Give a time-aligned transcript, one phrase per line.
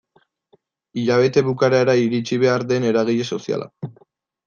[1.01, 3.73] Hilabete bukaerara iritsi behar den eragile soziala.